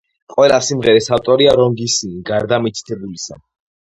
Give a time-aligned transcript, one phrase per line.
[0.35, 3.43] ყველა სიმღერის ავტორია რონ გისინი, გარდა მითითებულისა.